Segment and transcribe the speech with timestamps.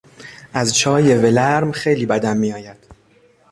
[0.53, 2.77] از چای ولرم خیلی بدم میآید.